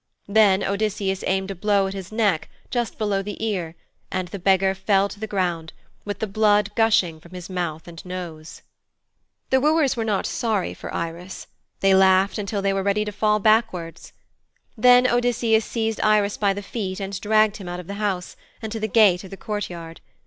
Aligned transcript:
Then 0.27 0.63
Odysseus 0.63 1.23
aimed 1.27 1.51
a 1.51 1.53
blow 1.53 1.85
at 1.85 1.93
his 1.93 2.11
neck, 2.11 2.49
just 2.71 2.97
below 2.97 3.21
the 3.21 3.37
ear, 3.45 3.75
and 4.11 4.29
the 4.29 4.39
beggar 4.39 4.73
fell 4.73 5.07
to 5.07 5.19
the 5.19 5.27
ground, 5.27 5.73
with 6.05 6.17
the 6.17 6.25
blood 6.25 6.71
gushing 6.75 7.19
from 7.19 7.33
his 7.35 7.51
mouth 7.51 7.87
and 7.87 8.03
nose. 8.03 8.63
The 9.51 9.61
wooers 9.61 9.95
were 9.95 10.03
not 10.03 10.25
sorry 10.25 10.73
for 10.73 10.89
Irus. 10.91 11.45
They 11.81 11.93
laughed 11.93 12.39
until 12.39 12.63
they 12.63 12.73
were 12.73 12.81
ready 12.81 13.05
to 13.05 13.11
fall 13.11 13.37
backwards. 13.37 14.11
Then 14.75 15.05
Odysseus 15.05 15.65
seized 15.65 15.99
Irus 16.01 16.35
by 16.35 16.53
the 16.53 16.63
feet, 16.63 16.99
and 16.99 17.21
dragged 17.21 17.57
him 17.57 17.69
out 17.69 17.79
of 17.79 17.85
the 17.85 17.93
house, 18.01 18.35
and 18.59 18.71
to 18.71 18.79
the 18.79 18.87
gate 18.87 19.23
of 19.23 19.29
the 19.29 19.37
courtyard. 19.37 20.01